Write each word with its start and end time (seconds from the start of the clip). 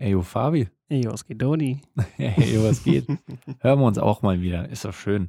Ey, 0.00 0.12
yo, 0.12 0.22
Fabi. 0.22 0.66
Ey, 0.88 1.04
was 1.04 1.26
geht, 1.26 1.42
Doni? 1.42 1.82
Ey, 2.18 2.58
was 2.64 2.82
geht? 2.82 3.06
Hören 3.60 3.78
wir 3.80 3.84
uns 3.86 3.98
auch 3.98 4.22
mal 4.22 4.40
wieder. 4.40 4.66
Ist 4.70 4.86
doch 4.86 4.94
schön. 4.94 5.28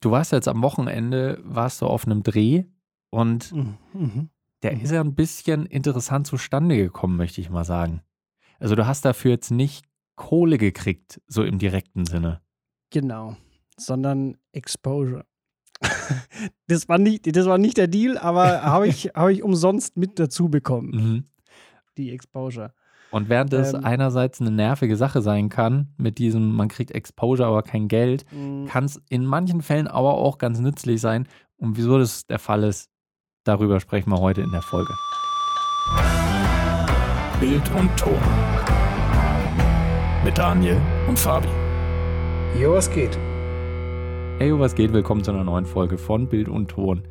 Du 0.00 0.12
warst 0.12 0.30
jetzt 0.30 0.46
am 0.46 0.62
Wochenende, 0.62 1.40
warst 1.42 1.82
du 1.82 1.86
auf 1.86 2.06
einem 2.06 2.22
Dreh 2.22 2.64
und 3.10 3.52
Mhm. 3.52 4.30
der 4.62 4.76
Mhm. 4.76 4.80
ist 4.80 4.92
ja 4.92 5.00
ein 5.00 5.16
bisschen 5.16 5.66
interessant 5.66 6.28
zustande 6.28 6.76
gekommen, 6.76 7.16
möchte 7.16 7.40
ich 7.40 7.50
mal 7.50 7.64
sagen. 7.64 8.02
Also 8.60 8.76
du 8.76 8.86
hast 8.86 9.04
dafür 9.04 9.32
jetzt 9.32 9.50
nicht 9.50 9.84
Kohle 10.14 10.56
gekriegt, 10.56 11.20
so 11.26 11.42
im 11.42 11.58
direkten 11.58 12.06
Sinne. 12.06 12.40
Genau. 12.90 13.36
Sondern 13.76 14.36
Exposure. 14.52 15.26
das, 16.68 16.88
war 16.88 16.98
nicht, 16.98 17.34
das 17.34 17.46
war 17.46 17.58
nicht 17.58 17.76
der 17.76 17.88
Deal, 17.88 18.16
aber 18.18 18.62
habe 18.62 18.86
ich, 18.86 19.06
hab 19.14 19.30
ich 19.30 19.42
umsonst 19.42 19.96
mit 19.96 20.20
dazu 20.20 20.48
bekommen, 20.48 20.90
Mhm. 20.90 21.24
Die 21.98 22.10
Exposure. 22.10 22.72
Und 23.10 23.28
während 23.28 23.52
das 23.52 23.74
Ähm. 23.74 23.84
einerseits 23.84 24.40
eine 24.40 24.50
nervige 24.50 24.96
Sache 24.96 25.20
sein 25.20 25.48
kann, 25.50 25.88
mit 25.98 26.18
diesem, 26.18 26.54
man 26.54 26.68
kriegt 26.68 26.90
Exposure, 26.92 27.46
aber 27.48 27.62
kein 27.62 27.88
Geld, 27.88 28.24
Mhm. 28.32 28.66
kann 28.66 28.84
es 28.84 29.00
in 29.10 29.26
manchen 29.26 29.60
Fällen 29.60 29.86
aber 29.86 30.14
auch 30.14 30.38
ganz 30.38 30.60
nützlich 30.60 31.00
sein. 31.00 31.28
Und 31.58 31.76
wieso 31.76 31.98
das 31.98 32.26
der 32.26 32.38
Fall 32.38 32.64
ist, 32.64 32.90
darüber 33.44 33.80
sprechen 33.80 34.10
wir 34.10 34.18
heute 34.20 34.40
in 34.40 34.50
der 34.50 34.62
Folge. 34.62 34.92
Bild 37.40 37.70
und 37.78 37.94
Ton. 37.98 38.18
Mit 40.24 40.38
Daniel 40.38 40.80
und 41.08 41.18
Fabi. 41.18 41.48
Jo, 42.58 42.74
was 42.74 42.90
geht? 42.90 43.18
Hey, 44.38 44.48
yo, 44.50 44.58
was 44.58 44.74
geht? 44.74 44.92
Willkommen 44.92 45.22
zu 45.24 45.32
einer 45.32 45.44
neuen 45.44 45.66
Folge 45.66 45.98
von 45.98 46.28
Bild 46.28 46.48
und 46.48 46.68
Ton. 46.68 47.02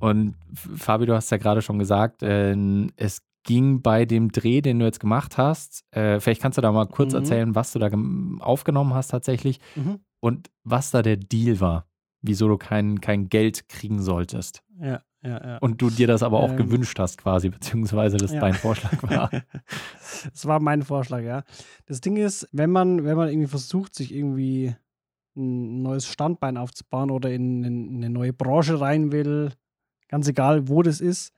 Und 0.00 0.34
Fabi, 0.54 1.06
du 1.06 1.14
hast 1.14 1.30
ja 1.30 1.38
gerade 1.38 1.62
schon 1.62 1.78
gesagt, 1.78 2.22
äh, 2.22 2.54
es 2.96 3.22
ging 3.48 3.80
bei 3.80 4.04
dem 4.04 4.30
Dreh, 4.30 4.60
den 4.60 4.78
du 4.78 4.84
jetzt 4.84 5.00
gemacht 5.00 5.38
hast. 5.38 5.82
Äh, 5.92 6.20
vielleicht 6.20 6.42
kannst 6.42 6.58
du 6.58 6.62
da 6.62 6.70
mal 6.70 6.84
kurz 6.86 7.12
Mhm. 7.14 7.18
erzählen, 7.20 7.54
was 7.54 7.72
du 7.72 7.78
da 7.78 7.88
aufgenommen 8.44 8.92
hast 8.92 9.08
tatsächlich 9.08 9.58
Mhm. 9.74 10.00
und 10.20 10.50
was 10.64 10.90
da 10.90 11.00
der 11.00 11.16
Deal 11.16 11.58
war. 11.58 11.86
Wieso 12.20 12.46
du 12.48 12.58
kein, 12.58 13.00
kein 13.00 13.30
Geld 13.30 13.66
kriegen 13.70 14.02
solltest. 14.02 14.62
Ja, 14.78 15.00
ja, 15.22 15.44
ja. 15.46 15.58
Und 15.58 15.80
du 15.80 15.88
dir 15.88 16.06
das 16.06 16.22
aber 16.22 16.40
auch 16.40 16.50
Ähm. 16.50 16.56
gewünscht 16.58 16.98
hast, 16.98 17.16
quasi, 17.16 17.48
beziehungsweise 17.48 18.18
das 18.18 18.32
Ja. 18.34 18.40
dein 18.40 18.52
Vorschlag 18.54 19.02
war. 19.02 19.30
Das 20.32 20.46
war 20.46 20.60
mein 20.60 20.82
Vorschlag, 20.82 21.22
ja. 21.22 21.44
Das 21.86 22.00
Ding 22.02 22.16
ist, 22.16 22.48
wenn 22.52 22.70
man, 22.70 23.04
wenn 23.04 23.16
man 23.16 23.28
irgendwie 23.28 23.48
versucht, 23.48 23.94
sich 23.94 24.12
irgendwie 24.14 24.74
ein 25.36 25.82
neues 25.82 26.06
Standbein 26.06 26.56
aufzubauen 26.58 27.10
oder 27.10 27.30
in, 27.30 27.64
in 27.64 27.96
eine 27.96 28.10
neue 28.10 28.32
Branche 28.32 28.78
rein 28.80 29.10
will, 29.12 29.52
ganz 30.08 30.28
egal, 30.28 30.68
wo 30.68 30.82
das 30.82 31.00
ist, 31.00 31.32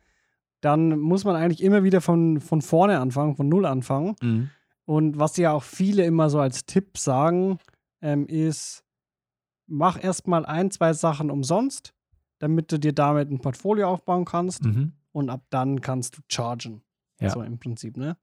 dann 0.61 0.99
muss 0.99 1.25
man 1.25 1.37
eigentlich 1.37 1.63
immer 1.63 1.83
wieder 1.85 2.01
von, 2.01 2.41
von 2.41 2.61
vorne 2.63 2.99
anfangen, 3.01 3.37
von 3.37 3.49
null 3.49 3.65
anfangen. 3.67 4.15
Mhm. 4.23 4.51
Und 4.85 5.19
was 5.19 5.37
ja 5.37 5.53
auch 5.53 5.63
viele 5.63 6.05
immer 6.05 6.31
so 6.31 6.41
als 6.41 6.67
Tipp 6.67 6.99
sagen, 6.99 7.59
ähm, 8.03 8.27
ist, 8.27 8.83
mach 9.67 10.03
erstmal 10.03 10.45
ein, 10.47 10.71
zwei 10.71 10.93
Sachen 10.93 11.31
umsonst, 11.31 11.95
damit 12.39 12.73
du 12.73 12.79
dir 12.79 12.93
damit 12.93 13.31
ein 13.31 13.39
Portfolio 13.41 13.89
aufbauen 13.89 14.25
kannst 14.25 14.65
Mhm. 14.65 14.93
und 15.13 15.31
ab 15.31 15.45
dann 15.51 15.81
kannst 15.81 16.17
du 16.19 16.23
chargen. 16.29 16.83
Ja. 17.21 17.31
So 17.31 17.43
im 17.43 17.59
Prinzip, 17.59 17.97
ne? 17.97 18.17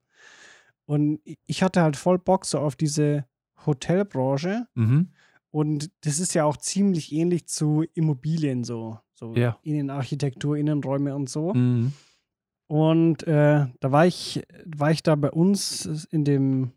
Und 0.86 1.20
ich 1.46 1.62
hatte 1.62 1.82
halt 1.82 1.96
voll 1.96 2.18
Bock 2.18 2.44
so 2.44 2.58
auf 2.58 2.74
diese 2.76 3.24
Hotelbranche 3.66 4.66
Mhm. 4.74 5.08
und 5.50 5.90
das 6.04 6.18
ist 6.18 6.34
ja 6.34 6.44
auch 6.44 6.56
ziemlich 6.56 7.12
ähnlich 7.12 7.46
zu 7.46 7.84
Immobilien 7.94 8.64
so. 8.64 8.98
So 9.14 9.34
Ja. 9.34 9.58
Innenarchitektur, 9.62 10.56
Innenräume 10.56 11.14
und 11.14 11.28
so. 11.30 11.54
Mhm. 11.54 11.92
Und 12.68 13.26
äh, 13.26 13.66
da 13.80 13.92
war 13.92 14.06
ich, 14.06 14.42
war 14.66 14.90
ich 14.90 15.02
da 15.02 15.14
bei 15.16 15.30
uns 15.30 15.86
in 16.10 16.24
dem, 16.24 16.72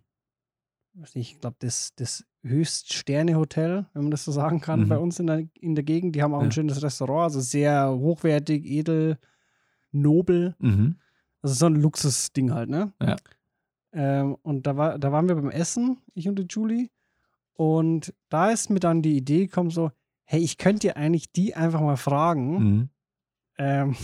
ich 1.14 1.40
glaube, 1.40 1.58
das, 1.60 1.94
das 1.96 2.26
Höchststerne-Hotel, 2.44 3.86
wenn 3.94 4.04
man 4.04 4.12
das 4.12 4.24
so 4.26 4.32
sagen 4.32 4.62
kann, 4.62 4.82
Mhm. 4.82 4.88
bei 4.88 4.98
uns 4.98 5.20
in 5.20 5.28
der, 5.28 5.44
in 5.60 5.76
der 5.76 5.84
Gegend. 5.84 6.16
Die 6.16 6.24
haben 6.24 6.34
auch 6.34 6.40
Ja. 6.40 6.46
ein 6.46 6.52
schönes 6.52 6.82
Restaurant, 6.82 7.24
also 7.26 7.40
sehr 7.42 7.92
hochwertig, 7.92 8.66
edel, 8.66 9.18
nobel. 9.92 10.56
Mhm. 10.60 10.96
Also 11.42 11.56
so 11.56 11.66
ein 11.68 11.76
Luxusding 11.76 12.54
halt, 12.54 12.70
ne? 12.70 12.94
Ja. 13.02 13.16
Ähm, 13.94 14.38
und 14.44 14.66
da, 14.68 14.78
war, 14.78 14.98
da 14.98 15.12
waren 15.12 15.28
wir 15.28 15.36
beim 15.36 15.50
Essen, 15.52 15.98
ich 16.14 16.28
und 16.30 16.40
die 16.40 16.48
Julie. 16.50 16.90
Und 17.54 18.14
da 18.30 18.50
ist 18.52 18.70
mir 18.70 18.80
dann 18.80 19.02
die 19.02 19.18
Idee 19.18 19.48
gekommen, 19.48 19.70
so, 19.72 19.92
hey, 20.24 20.40
ich 20.42 20.58
könnte 20.58 20.88
ja 20.88 20.94
eigentlich 20.96 21.32
die 21.34 21.54
einfach 21.56 21.82
mal 21.82 21.98
fragen, 21.98 22.54
Mhm. 22.64 22.90
ähm, 23.58 23.96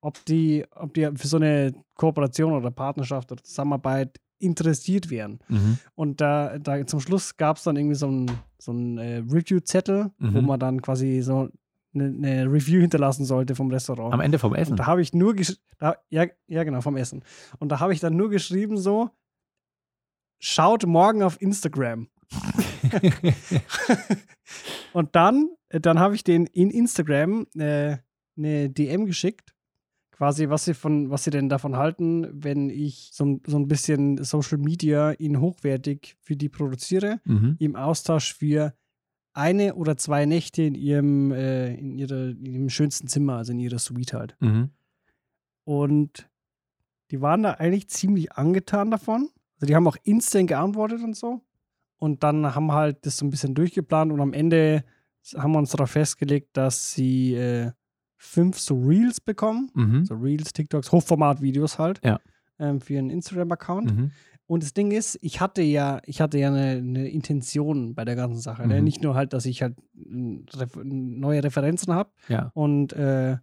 ob 0.00 0.24
die, 0.24 0.64
ob 0.74 0.94
die 0.94 1.10
für 1.14 1.26
so 1.26 1.36
eine 1.36 1.74
Kooperation 1.94 2.52
oder 2.52 2.70
Partnerschaft 2.70 3.30
oder 3.32 3.42
Zusammenarbeit 3.42 4.18
interessiert 4.38 5.10
wären. 5.10 5.40
Mhm. 5.48 5.78
Und 5.94 6.20
da, 6.20 6.58
da 6.58 6.86
zum 6.86 7.00
Schluss 7.00 7.36
gab 7.36 7.58
es 7.58 7.64
dann 7.64 7.76
irgendwie 7.76 7.96
so 7.96 8.06
einen 8.08 8.30
so 8.58 8.72
einen, 8.72 8.98
äh, 8.98 9.16
Review-Zettel, 9.18 10.10
wo 10.18 10.40
Mhm. 10.40 10.46
man 10.46 10.60
dann 10.60 10.82
quasi 10.82 11.20
so 11.22 11.48
eine, 11.94 12.04
eine 12.04 12.44
Review 12.52 12.80
hinterlassen 12.80 13.24
sollte 13.24 13.54
vom 13.54 13.70
Restaurant. 13.70 14.14
Am 14.14 14.20
Ende 14.20 14.38
vom 14.38 14.54
Essen. 14.54 14.72
Und 14.72 14.80
da 14.80 14.86
habe 14.86 15.02
ich 15.02 15.12
nur 15.12 15.34
da, 15.78 15.96
ja, 16.08 16.26
ja, 16.46 16.64
genau, 16.64 16.80
vom 16.80 16.96
Essen. 16.96 17.22
Und 17.58 17.70
da 17.70 17.80
habe 17.80 17.92
ich 17.92 18.00
dann 18.00 18.16
nur 18.16 18.30
geschrieben 18.30 18.78
so, 18.78 19.10
schaut 20.38 20.86
morgen 20.86 21.22
auf 21.22 21.40
Instagram. 21.40 22.08
Und 24.92 25.14
dann, 25.16 25.50
äh, 25.68 25.80
dann 25.80 25.98
habe 25.98 26.14
ich 26.14 26.24
den 26.24 26.46
in 26.46 26.70
Instagram 26.70 27.46
äh, 27.56 27.98
eine 28.36 28.70
DM 28.70 29.06
geschickt, 29.06 29.54
quasi, 30.20 30.50
was 30.50 30.66
sie 30.66 30.74
von, 30.74 31.08
was 31.08 31.24
sie 31.24 31.30
denn 31.30 31.48
davon 31.48 31.76
halten, 31.78 32.28
wenn 32.30 32.68
ich 32.68 33.08
so, 33.14 33.24
ein- 33.24 33.40
so 33.46 33.56
ein 33.58 33.68
bisschen 33.68 34.22
Social 34.22 34.58
Media 34.58 35.12
in 35.12 35.40
hochwertig 35.40 36.14
für 36.20 36.36
die 36.36 36.50
produziere, 36.50 37.20
mhm. 37.24 37.56
im 37.58 37.74
Austausch 37.74 38.34
für 38.34 38.74
eine 39.32 39.76
oder 39.76 39.96
zwei 39.96 40.26
Nächte 40.26 40.60
in 40.62 40.74
ihrem, 40.74 41.32
äh, 41.32 41.72
in 41.74 41.90
ihrer, 41.92 42.28
in 42.32 42.44
ihrem 42.44 42.68
schönsten 42.68 43.06
Zimmer, 43.08 43.36
also 43.36 43.52
in 43.52 43.60
ihrer 43.60 43.78
Suite 43.78 44.12
halt. 44.12 44.36
Mhm. 44.40 44.68
Und 45.64 46.28
die 47.10 47.22
waren 47.22 47.42
da 47.42 47.52
eigentlich 47.52 47.88
ziemlich 47.88 48.32
angetan 48.32 48.90
davon. 48.90 49.30
Also 49.54 49.66
die 49.68 49.74
haben 49.74 49.86
auch 49.88 49.96
instant 50.02 50.48
geantwortet 50.48 51.02
und 51.02 51.16
so. 51.16 51.40
Und 51.98 52.22
dann 52.22 52.54
haben 52.54 52.72
halt 52.72 53.06
das 53.06 53.16
so 53.16 53.24
ein 53.24 53.30
bisschen 53.30 53.54
durchgeplant 53.54 54.12
und 54.12 54.20
am 54.20 54.34
Ende 54.34 54.84
haben 55.34 55.52
wir 55.52 55.58
uns 55.60 55.70
darauf 55.70 55.90
festgelegt, 55.92 56.56
dass 56.58 56.92
sie 56.92 57.34
äh, 57.34 57.72
fünf 58.22 58.58
so 58.58 58.74
Reels 58.78 59.18
bekommen. 59.20 59.70
Mhm. 59.74 60.04
So 60.04 60.14
Reels, 60.14 60.52
TikToks, 60.52 60.92
Hochformat-Videos 60.92 61.78
halt. 61.78 62.00
Ja. 62.04 62.20
Ähm, 62.58 62.80
für 62.82 62.92
ihren 62.94 63.08
Instagram-Account. 63.08 63.96
Mhm. 63.96 64.10
Und 64.46 64.62
das 64.62 64.74
Ding 64.74 64.90
ist, 64.90 65.18
ich 65.22 65.40
hatte 65.40 65.62
ja, 65.62 66.00
ich 66.04 66.20
hatte 66.20 66.38
ja 66.38 66.48
eine, 66.48 66.72
eine 66.78 67.08
Intention 67.08 67.94
bei 67.94 68.04
der 68.04 68.16
ganzen 68.16 68.40
Sache. 68.40 68.66
Ne? 68.66 68.78
Mhm. 68.78 68.84
Nicht 68.84 69.02
nur 69.02 69.14
halt, 69.14 69.32
dass 69.32 69.46
ich 69.46 69.62
halt 69.62 69.76
neue 69.94 71.42
Referenzen 71.42 71.94
habe 71.94 72.10
Ja. 72.28 72.50
und 72.54 72.92
äh, 72.92 73.38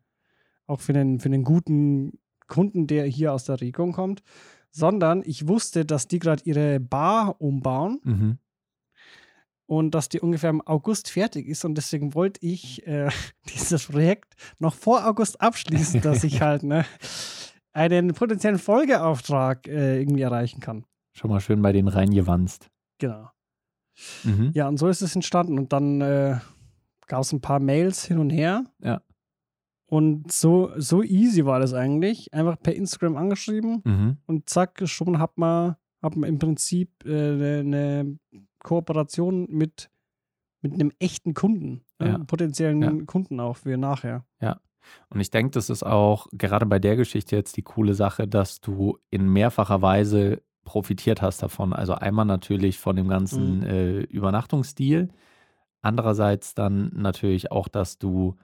auch 0.68 0.80
für 0.80 0.94
einen, 0.94 1.20
für 1.20 1.30
einen 1.30 1.44
guten 1.44 2.20
Kunden, 2.48 2.86
der 2.88 3.06
hier 3.06 3.34
aus 3.34 3.46
der 3.46 3.60
Region 3.62 3.94
kommt, 3.94 4.22
sondern 4.70 5.24
ich 5.26 5.48
wusste, 5.48 5.86
dass 5.86 6.08
die 6.08 6.20
gerade 6.20 6.44
ihre 6.46 6.80
Bar 6.80 7.42
umbauen 7.42 8.00
Mhm. 8.04 8.38
Und 9.68 9.92
dass 9.92 10.10
die 10.10 10.20
ungefähr 10.20 10.50
im 10.50 10.66
August 10.66 11.10
fertig 11.12 11.48
ist 11.48 11.64
und 11.66 11.76
deswegen 11.76 12.16
wollte 12.16 12.40
ich 12.46 12.86
äh, 12.88 13.10
dieses 13.54 13.86
Projekt 13.86 14.34
noch 14.60 14.74
vor 14.74 15.06
August 15.08 15.40
abschließen, 15.40 16.02
dass 16.02 16.24
ich 16.24 16.42
halt 16.42 16.64
ne, 16.64 16.86
einen 17.74 18.14
potenziellen 18.14 18.58
Folgeauftrag 18.60 19.68
äh, 19.68 20.00
irgendwie 20.02 20.22
erreichen 20.22 20.60
kann. 20.62 20.86
Schon 21.14 21.30
mal 21.30 21.40
schön 21.42 21.62
bei 21.62 21.72
denen 21.72 21.88
reingewanzt. 21.88 22.70
Genau. 22.98 23.30
Mhm. 24.24 24.52
Ja, 24.54 24.68
und 24.68 24.78
so 24.78 24.88
ist 24.88 25.02
es 25.02 25.16
entstanden. 25.16 25.58
Und 25.58 25.74
dann 25.74 26.02
äh, 26.02 26.38
gab 27.08 27.22
es 27.22 27.32
ein 27.34 27.42
paar 27.42 27.60
Mails 27.60 28.06
hin 28.06 28.20
und 28.20 28.30
her. 28.30 28.64
Ja. 28.80 29.02
Und 29.90 30.32
so, 30.32 30.72
so 30.78 31.02
easy 31.02 31.46
war 31.46 31.60
das 31.60 31.74
eigentlich. 31.74 32.34
Einfach 32.34 32.60
per 32.62 32.76
Instagram 32.76 33.16
angeschrieben 33.18 33.82
Mhm. 33.86 34.18
und 34.28 34.50
zack, 34.50 34.82
schon 34.88 35.18
hat 35.20 35.38
man, 35.38 35.76
hat 36.02 36.16
man 36.16 36.30
im 36.30 36.38
Prinzip 36.40 37.06
äh, 37.06 37.60
eine 37.62 38.18
Kooperation 38.68 39.48
mit, 39.50 39.90
mit 40.62 40.74
einem 40.74 40.92
echten 41.00 41.34
Kunden. 41.34 41.86
Ne? 42.00 42.08
Ja. 42.08 42.16
Einem 42.16 42.28
potenziellen 42.28 42.82
Ja. 42.82 43.06
Kunden 43.06 43.40
auch 43.40 43.58
für 43.58 43.78
nachher. 43.78 44.26
Und 45.10 45.20
ich 45.20 45.30
denke, 45.32 45.52
das 45.52 45.70
ist 45.70 45.84
auch 45.84 46.28
gerade 46.32 46.66
bei 46.66 46.80
der 46.80 46.96
Geschichte 46.96 47.36
jetzt 47.36 47.58
die 47.58 47.62
coole 47.62 47.94
Sache, 47.94 48.26
dass 48.26 48.62
du 48.62 48.98
in 49.10 49.28
mehrfacher 49.28 49.82
Weise 49.82 50.42
profitiert 50.64 51.22
hast 51.22 51.44
davon. 51.44 51.74
Also 51.74 51.94
einmal 51.94 52.24
natürlich 52.26 52.78
von 52.80 52.96
dem 52.96 53.10
ganzen 53.10 53.58
Mhm. 53.60 53.64
äh, 53.66 54.00
Übernachtungsstil, 54.04 55.10
andererseits 55.82 56.54
dann 56.56 56.92
natürlich 56.96 57.52
auch, 57.52 57.68
dass 57.68 57.98
du 57.98 58.36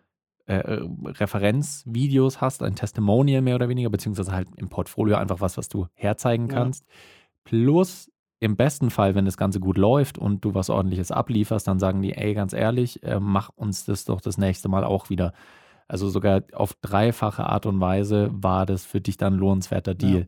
äh, 0.45 0.55
äh, 0.55 0.85
Referenzvideos 1.05 2.41
hast, 2.41 2.63
ein 2.63 2.75
Testimonial 2.75 3.41
mehr 3.41 3.55
oder 3.55 3.69
weniger, 3.69 3.89
beziehungsweise 3.89 4.33
halt 4.33 4.49
im 4.57 4.67
Portfolio 4.67 5.15
einfach 5.15 5.39
was, 5.39 5.57
was 5.57 5.69
du 5.69 5.87
herzeigen 5.93 6.49
Ja. 6.49 6.55
kannst. 6.55 6.85
Plus 7.45 8.11
im 8.43 8.55
besten 8.57 8.89
Fall, 8.89 9.15
wenn 9.15 9.25
das 9.25 9.37
Ganze 9.37 9.59
gut 9.59 9.77
läuft 9.77 10.17
und 10.17 10.43
du 10.43 10.53
was 10.53 10.69
ordentliches 10.69 11.11
ablieferst, 11.11 11.67
dann 11.67 11.79
sagen 11.79 12.01
die, 12.01 12.13
ey, 12.13 12.33
ganz 12.33 12.51
ehrlich, 12.53 13.01
äh, 13.03 13.19
mach 13.19 13.49
uns 13.55 13.85
das 13.85 14.03
doch 14.05 14.19
das 14.19 14.37
nächste 14.37 14.67
Mal 14.69 14.83
auch 14.83 15.09
wieder. 15.09 15.33
Also 15.87 16.09
sogar 16.09 16.41
auf 16.53 16.73
dreifache 16.81 17.45
Art 17.45 17.65
und 17.65 17.79
Weise 17.79 18.29
war 18.33 18.65
das 18.65 18.85
für 18.85 18.99
dich 18.99 19.15
dann 19.17 19.35
ein 19.35 19.39
lohnenswerter 19.39 19.93
Deal. 19.95 20.27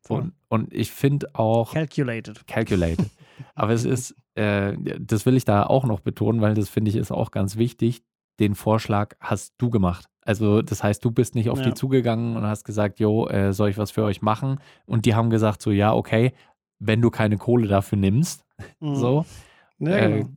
voll. 0.00 0.20
Und, 0.20 0.32
und 0.48 0.72
ich 0.74 0.90
finde 0.90 1.28
auch 1.34 1.72
Calculated. 1.74 2.46
calculated. 2.46 3.06
Aber 3.54 3.72
es 3.72 3.84
ist, 3.84 4.16
äh, 4.34 4.76
das 4.98 5.24
will 5.26 5.36
ich 5.36 5.44
da 5.44 5.62
auch 5.64 5.84
noch 5.84 6.00
betonen, 6.00 6.40
weil 6.40 6.54
das 6.54 6.68
finde 6.68 6.90
ich 6.90 6.96
ist 6.96 7.12
auch 7.12 7.30
ganz 7.30 7.56
wichtig. 7.56 8.02
Den 8.40 8.54
Vorschlag 8.56 9.14
hast 9.20 9.54
du 9.58 9.70
gemacht. 9.70 10.06
Also, 10.22 10.60
das 10.62 10.82
heißt, 10.82 11.04
du 11.04 11.10
bist 11.10 11.34
nicht 11.34 11.50
auf 11.50 11.58
Ja. 11.58 11.66
die 11.66 11.74
zugegangen 11.74 12.36
und 12.36 12.42
hast 12.44 12.64
gesagt, 12.64 13.00
jo, 13.00 13.26
äh, 13.28 13.52
soll 13.52 13.70
ich 13.70 13.78
was 13.78 13.90
für 13.90 14.02
euch 14.04 14.22
machen? 14.22 14.60
Und 14.86 15.06
die 15.06 15.14
haben 15.14 15.30
gesagt, 15.30 15.62
so, 15.62 15.70
ja, 15.70 15.92
okay, 15.94 16.32
wenn 16.78 17.00
du 17.02 17.10
keine 17.10 17.36
Kohle 17.38 17.68
dafür 17.68 17.98
nimmst, 17.98 18.44
Mhm. 18.80 18.94
so. 18.96 19.24
Ja, 19.80 19.96
äh, 19.96 20.10
genau. 20.18 20.28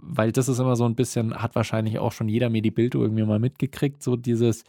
weil 0.00 0.32
das 0.32 0.48
ist 0.48 0.58
immer 0.58 0.74
so 0.76 0.86
ein 0.86 0.94
bisschen, 0.94 1.34
hat 1.34 1.54
wahrscheinlich 1.54 1.98
auch 1.98 2.12
schon 2.12 2.28
jeder 2.30 2.48
Medibild 2.48 2.94
irgendwie 2.94 3.24
mal 3.24 3.38
mitgekriegt, 3.38 4.02
so 4.02 4.16
dieses 4.16 4.64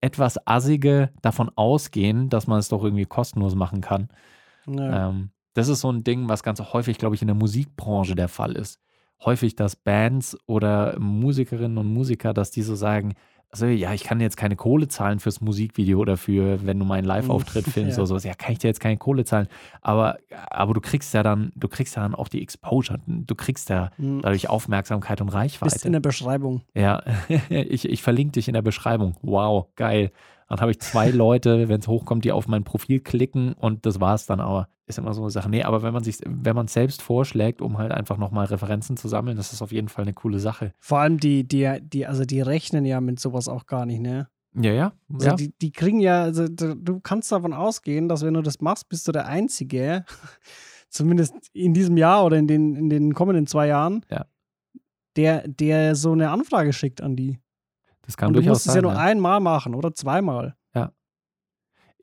etwas 0.00 0.44
assige 0.46 1.10
davon 1.22 1.50
ausgehen, 1.54 2.28
dass 2.28 2.46
man 2.46 2.58
es 2.58 2.68
doch 2.68 2.82
irgendwie 2.82 3.06
kostenlos 3.06 3.54
machen 3.54 3.80
kann. 3.80 4.08
ja. 4.66 5.08
Ähm, 5.10 5.30
das 5.54 5.68
ist 5.68 5.82
so 5.82 5.92
ein 5.92 6.02
Ding, 6.02 6.28
was 6.28 6.42
ganz 6.42 6.60
häufig, 6.60 6.98
glaube 6.98 7.14
ich, 7.14 7.22
in 7.22 7.28
der 7.28 7.36
Musikbranche 7.36 8.16
der 8.16 8.26
Fall 8.26 8.56
ist. 8.56 8.80
Häufig, 9.24 9.54
dass 9.54 9.76
Bands 9.76 10.36
oder 10.46 10.98
Musikerinnen 10.98 11.78
und 11.78 11.86
Musiker, 11.86 12.34
dass 12.34 12.50
die 12.50 12.62
so 12.62 12.74
sagen, 12.74 13.14
also 13.54 13.66
ja, 13.66 13.94
ich 13.94 14.02
kann 14.02 14.18
jetzt 14.18 14.36
keine 14.36 14.56
Kohle 14.56 14.88
zahlen 14.88 15.20
fürs 15.20 15.40
Musikvideo 15.40 16.00
oder 16.00 16.16
für, 16.16 16.66
wenn 16.66 16.76
du 16.78 16.84
meinen 16.84 17.04
Live-Auftritt 17.04 17.64
filmst 17.72 17.96
Ja. 17.98 18.02
oder 18.02 18.18
so, 18.18 18.28
ja, 18.28 18.34
kann 18.34 18.50
ich 18.52 18.58
dir 18.58 18.66
jetzt 18.66 18.80
keine 18.80 18.96
Kohle 18.96 19.24
zahlen. 19.24 19.46
Aber, 19.80 20.18
aber 20.50 20.74
du 20.74 20.80
kriegst 20.80 21.14
ja 21.14 21.22
dann, 21.22 21.52
du 21.54 21.68
kriegst 21.68 21.94
ja 21.94 22.02
dann 22.02 22.16
auch 22.16 22.26
die 22.26 22.42
Exposure, 22.42 22.98
du 23.06 23.34
kriegst 23.36 23.70
ja 23.70 23.90
Mhm. 23.96 24.22
dadurch 24.22 24.50
Aufmerksamkeit 24.50 25.20
und 25.20 25.28
Bist 25.28 25.34
in 25.36 25.40
Reichweite. 25.40 25.90
der 25.92 26.00
Beschreibung. 26.00 26.62
Ja, 26.74 27.02
ich, 27.48 27.88
ich 27.88 28.02
verlinke 28.02 28.32
dich 28.32 28.48
in 28.48 28.54
der 28.54 28.62
Beschreibung. 28.62 29.14
Wow, 29.22 29.66
geil. 29.76 30.10
Dann 30.48 30.60
habe 30.60 30.72
ich 30.72 30.80
zwei 30.80 31.10
Leute, 31.10 31.68
wenn 31.68 31.80
es 31.80 31.86
hochkommt, 31.88 32.24
die 32.24 32.32
auf 32.32 32.48
mein 32.48 32.64
Profil 32.64 32.98
klicken 33.00 33.52
und 33.54 33.86
das 33.86 34.00
war's 34.00 34.26
dann 34.26 34.40
aber. 34.40 34.68
Ist 34.86 34.98
immer 34.98 35.14
so 35.14 35.22
eine 35.22 35.30
Sache. 35.30 35.48
Nee, 35.48 35.62
aber 35.62 35.82
wenn 35.82 35.94
man 35.94 36.04
sich, 36.04 36.18
wenn 36.26 36.54
man 36.54 36.66
es 36.66 36.74
selbst 36.74 37.00
vorschlägt, 37.00 37.62
um 37.62 37.78
halt 37.78 37.90
einfach 37.90 38.18
nochmal 38.18 38.44
Referenzen 38.46 38.98
zu 38.98 39.08
sammeln, 39.08 39.36
das 39.36 39.52
ist 39.54 39.62
auf 39.62 39.72
jeden 39.72 39.88
Fall 39.88 40.02
eine 40.04 40.12
coole 40.12 40.38
Sache. 40.38 40.72
Vor 40.78 40.98
allem 40.98 41.18
die, 41.18 41.48
die, 41.48 41.78
die, 41.82 42.06
also 42.06 42.24
die 42.24 42.42
rechnen 42.42 42.84
ja 42.84 43.00
mit 43.00 43.18
sowas 43.18 43.48
auch 43.48 43.64
gar 43.66 43.86
nicht, 43.86 44.00
ne? 44.00 44.28
Ja, 44.56 44.72
ja. 44.72 44.92
Also 45.12 45.26
ja. 45.28 45.34
die, 45.36 45.54
die 45.60 45.72
kriegen 45.72 46.00
ja, 46.00 46.22
also 46.22 46.46
du, 46.46 46.76
du 46.76 47.00
kannst 47.00 47.32
davon 47.32 47.54
ausgehen, 47.54 48.08
dass 48.08 48.22
wenn 48.22 48.34
du 48.34 48.42
das 48.42 48.60
machst, 48.60 48.88
bist 48.90 49.08
du 49.08 49.12
der 49.12 49.26
Einzige, 49.26 50.04
zumindest 50.90 51.34
in 51.54 51.72
diesem 51.72 51.96
Jahr 51.96 52.24
oder 52.24 52.36
in 52.36 52.46
den, 52.46 52.76
in 52.76 52.90
den 52.90 53.14
kommenden 53.14 53.46
zwei 53.46 53.66
Jahren, 53.68 54.04
Ja. 54.10 54.26
der, 55.16 55.48
der 55.48 55.94
so 55.96 56.12
eine 56.12 56.30
Anfrage 56.30 56.72
schickt 56.74 57.00
an 57.00 57.16
die. 57.16 57.40
Das 58.02 58.16
kann 58.18 58.28
Und 58.28 58.34
du 58.34 58.40
durchaus 58.40 58.56
musst 58.56 58.66
es 58.66 58.72
sein. 58.74 58.82
ja 58.84 58.90
nur 58.90 58.92
ja. 58.92 58.98
einmal 58.98 59.40
machen 59.40 59.74
oder 59.74 59.94
zweimal. 59.94 60.54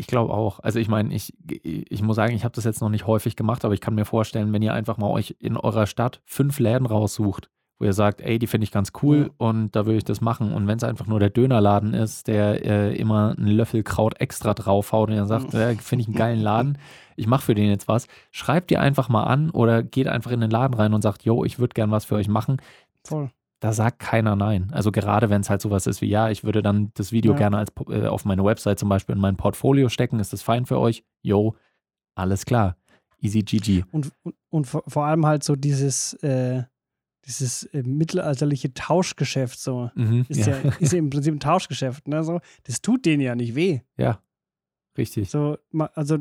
Ich 0.02 0.08
glaube 0.08 0.34
auch. 0.34 0.60
Also 0.62 0.80
ich 0.80 0.88
meine, 0.88 1.14
ich, 1.14 1.32
ich 1.62 2.02
muss 2.02 2.16
sagen, 2.16 2.34
ich 2.34 2.44
habe 2.44 2.56
das 2.56 2.64
jetzt 2.64 2.82
noch 2.82 2.90
nicht 2.90 3.06
häufig 3.06 3.36
gemacht, 3.36 3.64
aber 3.64 3.76
ich 3.76 3.82
kann 3.82 3.94
mir 3.94 4.06
vorstellen, 4.06 4.52
wenn 4.52 4.64
ihr 4.64 4.74
einfach 4.74 4.98
mal 4.98 5.12
euch 5.12 5.36
in 5.38 5.56
eurer 5.56 5.86
Stadt 5.86 6.22
fünf 6.26 6.58
Läden 6.58 6.88
raussucht, 6.88 7.52
wo 7.78 7.86
ihr 7.86 7.94
sagt, 7.94 8.20
ey, 8.22 8.40
die 8.40 8.48
finde 8.48 8.64
ich 8.64 8.72
ganz 8.72 8.94
cool 9.04 9.30
und 9.38 9.76
da 9.76 9.86
würde 9.86 10.00
ich 10.00 10.04
das 10.04 10.20
machen. 10.20 10.54
Und 10.54 10.66
wenn 10.66 10.78
es 10.78 10.84
einfach 10.84 11.06
nur 11.06 11.20
der 11.20 11.30
Dönerladen 11.30 11.94
ist, 11.94 12.28
der 12.28 12.66
äh, 12.66 12.96
immer 12.96 13.36
einen 13.38 13.50
Löffel 13.50 13.84
Kraut 13.84 14.20
extra 14.20 14.56
draufhaut 14.56 15.10
und 15.12 15.16
ihr 15.18 15.28
sagt, 15.28 15.54
äh, 15.54 15.76
finde 15.76 16.02
ich 16.02 16.08
einen 16.08 16.18
geilen 16.18 16.42
Laden, 16.42 16.80
ich 17.16 17.28
mache 17.28 17.44
für 17.44 17.54
den 17.54 17.70
jetzt 17.70 17.88
was, 17.88 18.08
schreibt 18.32 18.72
ihr 18.72 18.82
einfach 18.82 19.08
mal 19.08 19.26
an 19.26 19.52
oder 19.52 19.84
geht 19.84 20.08
einfach 20.08 20.32
in 20.32 20.42
den 20.42 20.50
Laden 20.50 20.74
rein 20.74 20.96
und 20.96 21.04
sagt, 21.04 21.26
yo, 21.26 21.46
ich 21.46 21.60
würde 21.60 21.76
gern 21.76 21.92
was 21.92 22.06
für 22.06 22.16
euch 22.16 22.28
machen. 22.28 22.58
Voll. 23.04 23.30
Da 23.62 23.72
sagt 23.74 24.00
keiner 24.00 24.36
nein. 24.36 24.70
Also 24.74 24.92
gerade 24.92 25.30
wenn 25.30 25.42
es 25.42 25.50
halt 25.50 25.62
sowas 25.62 25.86
ist 25.88 26.02
wie, 26.02 26.08
ja, 26.10 26.30
ich 26.30 26.44
würde 26.44 26.62
dann 26.62 26.92
das 26.96 27.12
Video 27.12 27.32
Ja. 27.34 27.38
gerne 27.38 27.58
als, 27.60 27.72
äh, 27.90 28.08
auf 28.08 28.26
meine 28.26 28.44
Website 28.44 28.80
zum 28.80 28.90
Beispiel 28.90 29.16
in 29.16 29.22
mein 29.22 29.38
Portfolio 29.38 29.88
stecken, 29.88 30.20
ist 30.20 30.34
das 30.34 30.42
fein 30.42 30.66
für 30.66 30.80
euch? 30.80 31.04
Yo, 31.22 31.56
alles 32.16 32.46
klar. 32.46 32.76
Easy 33.22 33.44
GG. 33.44 33.84
Und, 33.92 34.12
und, 34.24 34.36
und 34.50 34.66
vor, 34.66 35.06
allem 35.06 35.26
halt 35.28 35.44
so 35.44 35.56
dieses, 35.56 36.14
äh, 36.24 36.64
dieses 37.26 37.64
äh, 37.66 37.84
mittelalterliche 37.84 38.74
Tauschgeschäft 38.74 39.60
so. 39.60 39.92
Mhm, 39.94 40.26
Ist 40.28 40.48
ja. 40.48 40.58
ist 40.80 40.92
ja 40.94 40.98
im 40.98 41.12
Prinzip 41.12 41.36
ein 41.36 41.40
Tauschgeschäft. 41.40 42.08
Ne? 42.08 42.24
So, 42.24 42.40
das 42.64 42.82
tut 42.82 43.06
denen 43.06 43.22
ja 43.22 43.36
nicht 43.36 43.54
weh. 43.54 43.82
ja, 43.96 44.20
richtig. 44.98 45.30
So, 45.30 45.58
ma- 45.70 45.92
also 45.94 46.18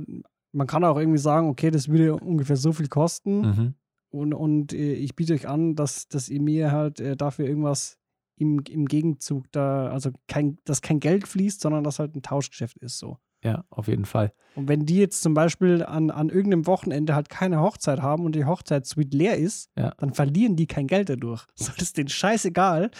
man 0.52 0.66
kann 0.66 0.84
auch 0.84 0.98
irgendwie 0.98 1.18
sagen, 1.18 1.48
okay, 1.48 1.70
das 1.70 1.88
würde 1.88 2.16
ungefähr 2.16 2.56
so 2.56 2.72
viel 2.72 2.88
kosten 2.88 3.40
Mhm. 3.40 3.74
Und, 4.10 4.34
und 4.34 4.72
äh, 4.72 4.92
ich 4.94 5.14
biete 5.16 5.34
euch 5.34 5.48
an, 5.48 5.74
dass, 5.74 6.08
dass 6.08 6.28
ihr 6.28 6.40
mir 6.42 6.72
halt 6.72 7.00
äh, 7.00 7.16
dafür 7.16 7.46
irgendwas 7.46 7.98
im, 8.36 8.60
im 8.68 8.86
Gegenzug 8.86 9.50
da, 9.52 9.88
also 9.88 10.10
kein, 10.28 10.58
dass 10.64 10.80
kein 10.82 11.00
Geld 11.00 11.26
fließt, 11.28 11.60
sondern 11.60 11.84
dass 11.84 11.98
halt 11.98 12.14
ein 12.16 12.22
Tauschgeschäft 12.22 12.76
ist 12.78 12.98
so. 12.98 13.18
Ja, 13.42 13.64
auf 13.70 13.88
jeden 13.88 14.04
Fall. 14.04 14.32
Und 14.54 14.68
wenn 14.68 14.84
die 14.84 14.98
jetzt 14.98 15.22
zum 15.22 15.32
Beispiel 15.32 15.82
an, 15.82 16.10
an 16.10 16.28
irgendeinem 16.28 16.66
Wochenende 16.66 17.14
halt 17.14 17.30
keine 17.30 17.60
Hochzeit 17.60 18.02
haben 18.02 18.26
und 18.26 18.34
die 18.34 18.44
Hochzeitssuite 18.44 19.16
leer 19.16 19.38
ist, 19.38 19.70
Ja. 19.78 19.94
dann 19.96 20.12
verlieren 20.12 20.56
die 20.56 20.66
kein 20.66 20.86
Geld 20.86 21.08
dadurch. 21.08 21.46
So, 21.54 21.72
das 21.72 21.82
ist 21.84 21.96
denen 21.96 22.10
scheißegal. 22.10 22.90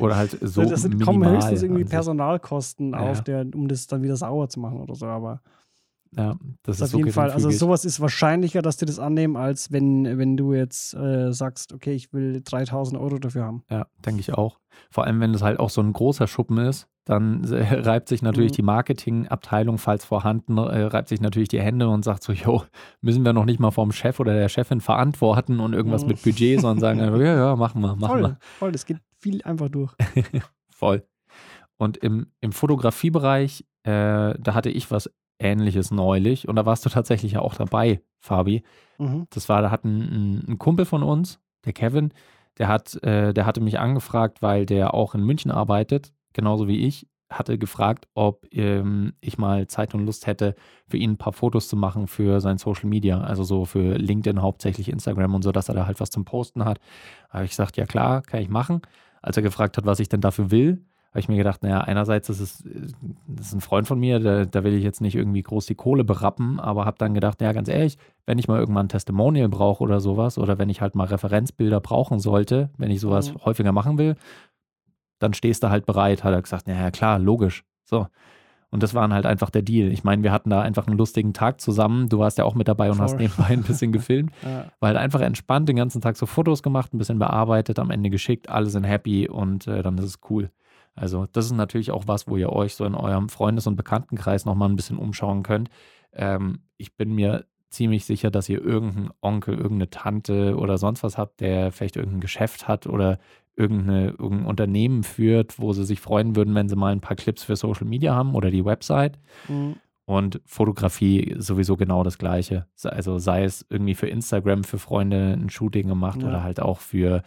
Oder 0.00 0.16
halt 0.16 0.30
so 0.42 0.62
das 0.64 0.82
sind, 0.82 1.02
kommen 1.02 1.28
höchstens 1.28 1.62
irgendwie. 1.62 1.84
Personalkosten 1.84 2.92
Ja, 2.92 2.98
auf, 3.00 3.18
ja. 3.18 3.22
der, 3.42 3.46
um 3.54 3.66
das 3.66 3.86
dann 3.88 4.02
wieder 4.02 4.16
sauer 4.16 4.48
zu 4.48 4.60
machen 4.60 4.78
oder 4.80 4.94
so. 4.94 5.06
Aber 5.06 5.42
Ja, 6.16 6.34
das 6.34 6.38
Das 6.62 6.76
ist 6.76 6.82
auf 6.82 6.88
so 6.90 6.98
jeden 6.98 7.12
Fall. 7.12 7.30
Also 7.30 7.50
sowas 7.50 7.84
ist 7.84 8.00
wahrscheinlicher, 8.00 8.62
dass 8.62 8.76
die 8.76 8.84
das 8.86 8.98
annehmen, 8.98 9.36
als 9.36 9.72
wenn, 9.72 10.18
wenn 10.18 10.36
du 10.36 10.52
jetzt 10.54 10.94
äh, 10.94 11.32
sagst, 11.32 11.72
okay, 11.72 11.92
ich 11.92 12.12
will 12.12 12.40
3000 12.44 13.00
Euro 13.00 13.18
dafür 13.18 13.44
haben. 13.44 13.64
Ja, 13.70 13.86
denke 14.04 14.20
ich 14.20 14.32
auch. 14.32 14.60
Vor 14.90 15.04
allem, 15.04 15.20
wenn 15.20 15.32
das 15.32 15.42
halt 15.42 15.58
auch 15.58 15.70
so 15.70 15.80
ein 15.80 15.92
großer 15.92 16.26
Schuppen 16.26 16.58
ist, 16.58 16.88
dann 17.04 17.44
äh, 17.52 17.62
reibt 17.80 18.08
sich 18.08 18.22
natürlich 18.22 18.52
Mhm. 18.52 18.56
die 18.56 18.62
Marketingabteilung, 18.62 19.78
falls 19.78 20.04
vorhanden, 20.04 20.56
äh, 20.58 20.82
reibt 20.84 21.08
sich 21.08 21.20
natürlich 21.20 21.48
die 21.48 21.60
Hände 21.60 21.88
und 21.88 22.04
sagt 22.04 22.22
so, 22.22 22.32
jo, 22.32 22.62
müssen 23.00 23.24
wir 23.24 23.32
noch 23.32 23.44
nicht 23.44 23.60
mal 23.60 23.70
vom 23.72 23.92
Chef 23.92 24.20
oder 24.20 24.34
der 24.34 24.48
Chefin 24.48 24.80
verantworten 24.80 25.60
und 25.60 25.72
irgendwas 25.74 26.02
Mhm. 26.02 26.08
mit 26.08 26.22
Budget, 26.22 26.60
sondern 26.60 26.78
sagen, 26.80 26.98
ja, 27.20 27.36
ja, 27.36 27.56
machen 27.56 27.80
wir, 27.82 27.96
machen 27.96 28.06
voll, 28.08 28.22
wir. 28.22 28.38
voll, 28.58 28.72
das 28.72 28.86
geht 28.86 28.98
viel 29.18 29.42
einfach 29.42 29.68
durch. 29.68 29.92
Voll. 30.70 31.04
Und 31.76 31.96
im, 31.98 32.26
im 32.40 32.52
Fotografiebereich, 32.52 33.64
äh, 33.84 34.34
da 34.38 34.54
hatte 34.54 34.70
ich 34.70 34.90
was 34.90 35.10
Ähnliches 35.38 35.90
neulich 35.90 36.48
und 36.48 36.56
da 36.56 36.66
warst 36.66 36.84
du 36.86 36.90
tatsächlich 36.90 37.32
ja 37.32 37.40
auch 37.40 37.54
dabei, 37.54 38.00
Fabi. 38.20 38.62
Mhm. 38.98 39.26
Das 39.30 39.48
war, 39.48 39.62
da 39.62 39.70
hat 39.70 39.84
ein, 39.84 40.44
ein, 40.48 40.58
Kumpel 40.58 40.84
von 40.84 41.02
uns, 41.02 41.40
der 41.64 41.72
Kevin, 41.72 42.12
der 42.58 42.68
hat, 42.68 43.02
äh, 43.02 43.34
der 43.34 43.46
hatte 43.46 43.60
mich 43.60 43.78
angefragt, 43.78 44.42
weil 44.42 44.66
der 44.66 44.94
auch 44.94 45.14
in 45.14 45.24
München 45.24 45.50
arbeitet, 45.50 46.12
genauso 46.32 46.68
wie 46.68 46.86
ich, 46.86 47.08
hatte 47.30 47.58
gefragt, 47.58 48.06
ob 48.14 48.46
ähm, 48.52 49.14
ich 49.20 49.38
mal 49.38 49.66
Zeit 49.66 49.94
und 49.94 50.06
Lust 50.06 50.26
hätte, 50.26 50.54
für 50.86 50.96
ihn 50.96 51.12
ein 51.12 51.16
paar 51.16 51.32
Fotos 51.32 51.68
zu 51.68 51.76
machen 51.76 52.06
für 52.06 52.40
sein 52.40 52.58
Social 52.58 52.88
Media, 52.88 53.20
also 53.20 53.42
so 53.42 53.64
für 53.64 53.96
LinkedIn, 53.96 54.40
hauptsächlich 54.40 54.88
Instagram 54.88 55.34
und 55.34 55.42
so, 55.42 55.52
dass 55.52 55.68
er 55.68 55.74
da 55.74 55.86
halt 55.86 56.00
was 56.00 56.10
zum 56.10 56.24
Posten 56.24 56.64
hat. 56.64 56.78
Da 57.28 57.34
habe 57.34 57.44
ich 57.44 57.50
gesagt, 57.50 57.76
ja 57.76 57.86
klar, 57.86 58.22
kann 58.22 58.40
ich 58.40 58.48
machen. 58.48 58.82
Als 59.22 59.36
er 59.36 59.42
gefragt 59.42 59.76
hat, 59.76 59.86
was 59.86 60.00
ich 60.00 60.08
denn 60.08 60.20
dafür 60.20 60.50
will, 60.50 60.84
habe 61.14 61.20
ich 61.20 61.28
mir 61.28 61.36
gedacht, 61.36 61.62
naja, 61.62 61.80
einerseits 61.80 62.28
ist 62.28 62.40
es 62.40 62.60
äh, 62.66 62.88
das 63.28 63.46
ist 63.46 63.54
ein 63.54 63.60
Freund 63.60 63.86
von 63.86 63.98
mir, 64.00 64.18
da, 64.18 64.44
da 64.44 64.64
will 64.64 64.74
ich 64.74 64.82
jetzt 64.82 65.00
nicht 65.00 65.14
irgendwie 65.14 65.42
groß 65.42 65.66
die 65.66 65.74
Kohle 65.76 66.02
berappen, 66.04 66.58
aber 66.60 66.84
habe 66.86 66.98
dann 66.98 67.14
gedacht, 67.14 67.40
ja, 67.40 67.52
ganz 67.52 67.68
ehrlich, 67.68 67.96
wenn 68.26 68.38
ich 68.38 68.48
mal 68.48 68.58
irgendwann 68.58 68.86
ein 68.86 68.90
Testimonial 68.90 69.48
brauche 69.48 69.82
oder 69.82 70.00
sowas 70.00 70.38
oder 70.38 70.58
wenn 70.58 70.68
ich 70.70 70.80
halt 70.80 70.94
mal 70.96 71.06
Referenzbilder 71.06 71.80
brauchen 71.80 72.18
sollte, 72.18 72.70
wenn 72.78 72.90
ich 72.90 73.00
sowas 73.00 73.32
Mhm. 73.32 73.44
häufiger 73.44 73.72
machen 73.72 73.96
will, 73.96 74.16
dann 75.20 75.32
stehst 75.34 75.62
du 75.62 75.70
halt 75.70 75.86
bereit, 75.86 76.24
hat 76.24 76.32
er 76.34 76.42
gesagt, 76.42 76.66
naja, 76.66 76.90
klar, 76.90 77.18
logisch. 77.18 77.64
So. 77.84 78.06
Und 78.70 78.82
das 78.82 78.92
war 78.92 79.08
halt 79.08 79.24
einfach 79.24 79.50
der 79.50 79.62
Deal. 79.62 79.92
Ich 79.92 80.02
meine, 80.02 80.24
wir 80.24 80.32
hatten 80.32 80.50
da 80.50 80.60
einfach 80.60 80.88
einen 80.88 80.98
lustigen 80.98 81.32
Tag 81.32 81.60
zusammen. 81.60 82.08
Du 82.08 82.18
warst 82.18 82.38
ja 82.38 82.44
auch 82.44 82.56
mit 82.56 82.66
dabei 82.66 82.90
und 82.90 83.00
hast 83.00 83.12
Voll. 83.12 83.20
nebenbei 83.20 83.44
ein 83.50 83.62
bisschen 83.62 83.92
gefilmt. 83.92 84.32
Ja, 84.42 84.64
War 84.80 84.88
halt 84.88 84.96
einfach 84.98 85.20
entspannt 85.20 85.68
den 85.68 85.76
ganzen 85.76 86.00
Tag 86.00 86.16
so 86.16 86.26
Fotos 86.26 86.60
gemacht, 86.64 86.92
ein 86.92 86.98
bisschen 86.98 87.20
bearbeitet, 87.20 87.78
am 87.78 87.92
Ende 87.92 88.10
geschickt, 88.10 88.48
alle 88.48 88.66
sind 88.66 88.82
happy 88.82 89.28
und 89.28 89.68
äh, 89.68 89.82
dann 89.84 89.96
ist 89.98 90.04
es 90.06 90.18
cool. 90.28 90.50
Also 90.94 91.26
das 91.32 91.46
ist 91.46 91.52
natürlich 91.52 91.90
auch 91.90 92.04
was, 92.06 92.28
wo 92.28 92.36
ihr 92.36 92.50
euch 92.50 92.74
so 92.74 92.84
in 92.84 92.94
eurem 92.94 93.28
Freundes- 93.28 93.66
und 93.66 93.76
Bekanntenkreis 93.76 94.44
nochmal 94.44 94.68
ein 94.68 94.76
bisschen 94.76 94.98
umschauen 94.98 95.42
könnt. 95.42 95.68
Ähm, 96.12 96.60
ich 96.76 96.96
bin 96.96 97.14
mir 97.14 97.46
ziemlich 97.70 98.04
sicher, 98.04 98.30
dass 98.30 98.48
ihr 98.48 98.62
irgendeinen 98.64 99.10
Onkel, 99.20 99.54
irgendeine 99.56 99.90
Tante 99.90 100.56
oder 100.56 100.78
sonst 100.78 101.02
was 101.02 101.18
habt, 101.18 101.40
der 101.40 101.72
vielleicht 101.72 101.96
irgendein 101.96 102.20
Geschäft 102.20 102.68
hat 102.68 102.86
oder 102.86 103.18
irgendeine, 103.56 104.10
irgendein 104.10 104.46
Unternehmen 104.46 105.02
führt, 105.02 105.58
wo 105.58 105.72
sie 105.72 105.84
sich 105.84 106.00
freuen 106.00 106.36
würden, 106.36 106.54
wenn 106.54 106.68
sie 106.68 106.76
mal 106.76 106.92
ein 106.92 107.00
paar 107.00 107.16
Clips 107.16 107.42
für 107.42 107.56
Social 107.56 107.86
Media 107.86 108.14
haben 108.14 108.34
oder 108.34 108.50
die 108.50 108.64
Website. 108.64 109.18
Mhm. 109.48 109.76
Und 110.06 110.40
Fotografie 110.44 111.34
sowieso 111.38 111.76
genau 111.76 112.04
das 112.04 112.18
Gleiche. 112.18 112.66
Also 112.82 113.18
sei 113.18 113.44
es 113.44 113.64
irgendwie 113.70 113.94
für 113.94 114.06
Instagram 114.06 114.62
für 114.64 114.78
Freunde 114.78 115.32
ein 115.32 115.48
Shooting 115.50 115.88
gemacht 115.88 116.20
Ja. 116.22 116.28
oder 116.28 116.42
halt 116.42 116.60
auch 116.60 116.78
für 116.80 117.22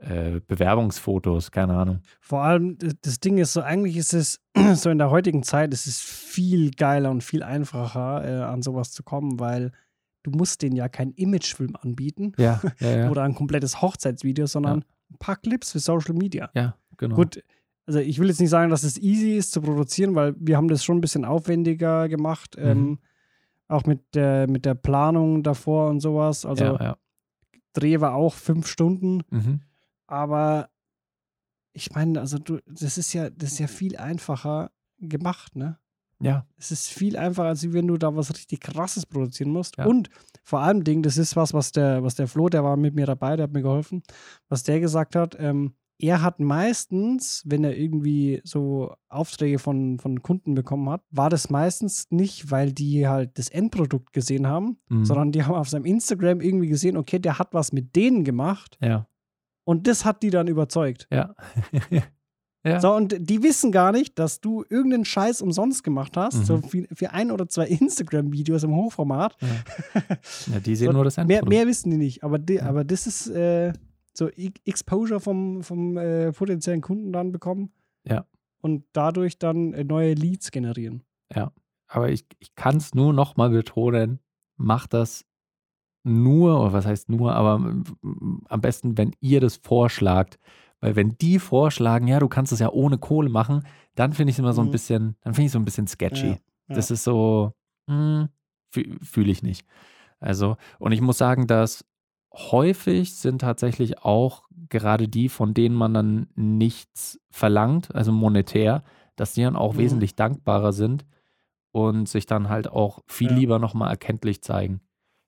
äh, 0.00 0.40
Bewerbungsfotos, 0.46 1.50
keine 1.50 1.74
Ahnung. 1.74 2.00
Vor 2.20 2.42
allem, 2.42 2.78
das 3.02 3.20
Ding 3.20 3.38
ist 3.38 3.52
so, 3.52 3.60
eigentlich 3.60 3.96
ist 3.96 4.14
es 4.14 4.40
so 4.74 4.90
in 4.90 4.98
der 4.98 5.10
heutigen 5.10 5.42
Zeit, 5.42 5.72
es 5.74 5.86
ist 5.86 6.00
viel 6.00 6.70
geiler 6.70 7.10
und 7.10 7.22
viel 7.22 7.42
einfacher, 7.42 8.24
äh, 8.24 8.42
an 8.42 8.62
sowas 8.62 8.92
zu 8.92 9.02
kommen, 9.02 9.38
weil 9.40 9.72
du 10.22 10.30
musst 10.30 10.62
denen 10.62 10.76
ja 10.76 10.88
keinen 10.88 11.12
Imagefilm 11.12 11.76
anbieten 11.80 12.32
Ja, 12.38 12.60
ja, 12.78 12.90
ja. 12.96 13.10
oder 13.10 13.22
ein 13.22 13.34
komplettes 13.34 13.82
Hochzeitsvideo, 13.82 14.46
sondern 14.46 14.84
ein 15.10 15.18
paar 15.18 15.36
Clips 15.36 15.72
für 15.72 15.78
Social 15.78 16.14
Media. 16.14 16.50
ja, 16.54 16.76
genau. 16.96 17.16
Gut, 17.16 17.42
also 17.86 17.98
ich 17.98 18.18
will 18.18 18.28
jetzt 18.28 18.40
nicht 18.40 18.50
sagen, 18.50 18.70
dass 18.70 18.84
es 18.84 18.98
easy 18.98 19.36
ist 19.36 19.52
zu 19.52 19.60
produzieren, 19.60 20.14
weil 20.14 20.34
wir 20.38 20.56
haben 20.56 20.68
das 20.68 20.84
schon 20.84 20.98
ein 20.98 21.00
bisschen 21.00 21.24
aufwendiger 21.24 22.08
gemacht. 22.08 22.56
Mhm. 22.56 22.64
Ähm, 22.64 22.98
Auch 23.68 23.84
mit 23.84 24.14
der, 24.14 24.48
mit 24.48 24.64
der 24.64 24.74
Planung 24.74 25.42
davor 25.42 25.90
und 25.90 26.00
sowas. 26.00 26.44
Also. 26.46 26.78
Dreh 27.72 28.00
war 28.00 28.14
auch 28.14 28.34
fünf 28.34 28.66
Stunden. 28.66 29.22
Mhm. 29.30 29.60
Aber 30.10 30.68
ich 31.72 31.92
meine, 31.92 32.20
also 32.20 32.38
du, 32.38 32.58
das 32.66 32.98
ist 32.98 33.12
ja, 33.12 33.30
das 33.30 33.52
ist 33.52 33.58
ja 33.60 33.66
viel 33.68 33.96
einfacher 33.96 34.70
gemacht, 34.98 35.56
ne? 35.56 35.78
Ja, 36.22 36.46
Es 36.58 36.70
ist 36.70 36.88
viel 36.88 37.16
einfacher, 37.16 37.48
als 37.48 37.72
wenn 37.72 37.86
du 37.86 37.96
da 37.96 38.14
was 38.14 38.30
richtig 38.34 38.60
krasses 38.60 39.06
produzieren 39.06 39.52
musst. 39.52 39.78
Ja. 39.78 39.86
Und 39.86 40.10
vor 40.42 40.60
allem 40.60 40.84
Ding, 40.84 41.02
das 41.02 41.16
ist 41.16 41.34
was, 41.34 41.54
was 41.54 41.72
der, 41.72 42.02
was 42.02 42.14
der 42.14 42.26
Flo, 42.28 42.50
der 42.50 42.62
war 42.62 42.76
mit 42.76 42.94
mir 42.94 43.06
dabei, 43.06 43.36
der 43.36 43.44
hat 43.44 43.52
mir 43.54 43.62
geholfen, 43.62 44.02
was 44.50 44.62
der 44.62 44.80
gesagt 44.80 45.16
hat, 45.16 45.34
ähm, 45.38 45.72
er 45.98 46.20
hat 46.22 46.38
meistens, 46.40 47.42
wenn 47.46 47.64
er 47.64 47.76
irgendwie 47.76 48.40
so 48.44 48.94
Aufträge 49.08 49.58
von, 49.58 49.98
von 49.98 50.22
Kunden 50.22 50.54
bekommen 50.54 50.88
hat, 50.90 51.02
war 51.10 51.30
das 51.30 51.48
meistens 51.50 52.06
nicht, 52.10 52.50
weil 52.50 52.72
die 52.72 53.06
halt 53.08 53.38
das 53.38 53.48
Endprodukt 53.48 54.12
gesehen 54.12 54.46
haben, 54.46 54.78
Mhm. 54.90 55.04
sondern 55.06 55.32
die 55.32 55.44
haben 55.44 55.54
auf 55.54 55.68
seinem 55.70 55.84
Instagram 55.86 56.40
irgendwie 56.42 56.68
gesehen, 56.68 56.96
okay, 56.98 57.18
der 57.18 57.38
hat 57.38 57.54
was 57.54 57.72
mit 57.72 57.96
denen 57.96 58.24
gemacht 58.24 58.76
ja, 58.82 59.06
und 59.70 59.86
das 59.86 60.04
hat 60.04 60.22
die 60.22 60.30
dann 60.30 60.48
überzeugt. 60.48 61.06
ja. 61.10 61.34
ja. 62.64 62.78
So, 62.80 62.92
und 62.94 63.16
die 63.18 63.42
wissen 63.42 63.72
gar 63.72 63.90
nicht, 63.92 64.18
dass 64.18 64.40
du 64.42 64.64
irgendeinen 64.68 65.04
Scheiß 65.06 65.40
umsonst 65.40 65.82
gemacht 65.82 66.14
hast, 66.16 66.36
Mhm. 66.40 66.44
so 66.44 66.58
für, 66.62 66.86
für 66.92 67.10
ein 67.12 67.30
oder 67.30 67.48
zwei 67.48 67.66
Instagram-Videos 67.80 68.64
im 68.64 68.74
Hochformat. 68.74 69.34
ja, 70.52 70.60
die 70.60 70.76
sehen 70.76 70.88
So, 70.88 70.92
nur 70.92 71.04
das 71.04 71.16
Mehr, 71.16 71.22
Endprodukt. 71.24 71.48
mehr 71.48 71.66
wissen 71.66 71.90
die 71.90 71.96
nicht, 71.96 72.22
aber, 72.22 72.38
die, 72.38 72.54
Ja. 72.54 72.64
aber 72.66 72.84
das 72.84 73.06
ist 73.06 73.28
äh, 73.28 73.72
so 74.12 74.28
E- 74.28 74.50
Exposure 74.66 75.20
vom, 75.20 75.62
vom 75.62 75.96
äh, 75.96 76.32
potenziellen 76.32 76.82
Kunden 76.82 77.12
dann 77.12 77.32
bekommen. 77.32 77.72
Ja. 78.06 78.26
Und 78.60 78.84
dadurch 78.92 79.38
dann 79.38 79.72
äh, 79.72 79.84
neue 79.84 80.12
Leads 80.14 80.50
generieren. 80.50 81.02
Aber 81.92 82.08
ich, 82.10 82.24
ich 82.38 82.54
kann 82.54 82.76
es 82.76 82.94
nur 82.94 83.12
noch 83.12 83.36
mal 83.36 83.50
betonen, 83.50 84.20
macht 84.56 84.92
das 84.92 85.24
nur, 86.04 86.60
oder 86.60 86.72
was 86.72 86.86
heißt 86.86 87.08
nur, 87.08 87.34
aber 87.34 87.58
mm, 87.58 88.42
am 88.48 88.60
besten, 88.60 88.96
wenn 88.98 89.12
ihr 89.20 89.40
das 89.40 89.56
vorschlagt. 89.56 90.38
Weil 90.80 90.96
wenn 90.96 91.16
die 91.18 91.38
vorschlagen, 91.38 92.08
ja, 92.08 92.20
du 92.20 92.28
kannst 92.28 92.52
es 92.52 92.58
ja 92.60 92.70
ohne 92.70 92.98
Kohle 92.98 93.28
machen, 93.28 93.64
dann 93.96 94.12
finde 94.14 94.30
ich 94.30 94.36
es 94.36 94.38
immer 94.40 94.54
so 94.54 94.62
ein 94.62 94.68
Mhm. 94.68 94.72
bisschen, 94.72 95.16
dann 95.22 95.34
finde 95.34 95.46
ich 95.46 95.52
so 95.52 95.58
ein 95.58 95.64
bisschen 95.64 95.86
sketchy. 95.86 96.28
Ja, 96.28 96.32
ja. 96.68 96.74
Das 96.74 96.90
ist 96.90 97.04
so, 97.04 97.52
fühle 99.02 99.30
ich 99.30 99.42
nicht. 99.42 99.66
Also, 100.20 100.56
und 100.78 100.92
ich 100.92 101.00
muss 101.00 101.18
sagen, 101.18 101.46
dass 101.46 101.84
häufig 102.34 103.14
sind 103.16 103.40
tatsächlich 103.40 104.00
auch 104.04 104.44
gerade 104.68 105.08
die, 105.08 105.28
von 105.28 105.54
denen 105.54 105.74
man 105.74 105.94
dann 105.94 106.28
nichts 106.36 107.20
verlangt, 107.30 107.94
also 107.94 108.12
monetär, 108.12 108.84
dass 109.16 109.34
die 109.34 109.42
dann 109.42 109.56
auch 109.56 109.74
Mhm. 109.74 109.78
wesentlich 109.78 110.16
dankbarer 110.16 110.72
sind 110.72 111.06
und 111.72 112.08
sich 112.08 112.26
dann 112.26 112.48
halt 112.48 112.68
auch 112.68 113.00
viel 113.08 113.32
Ja. 113.32 113.36
lieber 113.36 113.58
nochmal 113.58 113.90
erkenntlich 113.90 114.42
zeigen. 114.42 114.80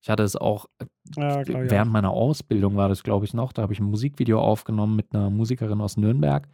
Ich 0.03 0.11
hatte 0.11 0.25
es 0.25 0.37
auch, 0.37 0.67
äh, 0.79 0.87
Ja, 1.17 1.41
ich 1.43 1.49
während 1.49 1.89
auch. 1.89 1.93
meiner 1.93 2.11
Ausbildung 2.11 2.77
war 2.77 2.89
das, 2.89 3.03
glaube 3.03 3.25
ich, 3.25 3.35
noch, 3.35 3.53
da 3.53 3.63
habe 3.63 3.73
ich 3.73 3.81
ein 3.81 3.87
Musikvideo 3.87 4.41
aufgenommen 4.41 4.97
mit 4.97 5.15
einer 5.15 5.31
Musikerin 5.31 5.81
aus 5.81 5.97
Nürnberg 5.97 6.49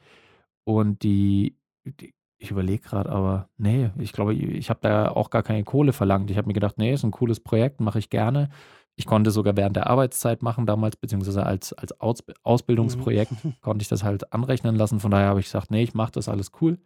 und 0.64 1.02
die, 1.02 1.57
die 1.85 2.12
ich 2.40 2.52
überlege 2.52 2.83
gerade, 2.83 3.11
aber 3.11 3.49
nee, 3.57 3.90
ich 3.99 4.12
glaube, 4.12 4.33
ich 4.33 4.71
habe 4.71 4.78
da 4.83 5.09
auch 5.11 5.31
gar 5.31 5.43
keine 5.43 5.64
Kohle 5.64 5.93
verlangt. 5.93 6.31
Ich 6.31 6.37
habe 6.37 6.47
mir 6.47 6.52
gedacht, 6.55 6.78
nee, 6.78 6.93
ist 6.93 7.02
ein 7.05 7.11
cooles 7.11 7.40
Projekt, 7.40 7.81
mache 7.81 7.99
ich 7.99 8.11
gerne. 8.11 8.49
Ich 8.95 9.07
konnte 9.07 9.31
sogar 9.33 9.57
während 9.57 9.76
der 9.76 9.88
Arbeitszeit 9.88 10.43
machen 10.43 10.67
damals, 10.67 10.97
beziehungsweise 10.97 11.45
als, 11.45 11.73
als 11.73 12.00
Aus 12.00 12.23
Ausbildungsprojekt 12.43 13.33
konnte 13.61 13.83
ich 13.83 13.88
das 13.88 14.05
halt 14.05 14.33
anrechnen 14.33 14.76
lassen. 14.76 15.00
Von 15.00 15.11
daher 15.11 15.28
habe 15.28 15.40
ich 15.40 15.47
gesagt, 15.47 15.71
nee, 15.71 15.83
ich 15.83 15.95
mache 15.95 16.12
das 16.12 16.28
alles 16.28 16.52
cool. 16.61 16.78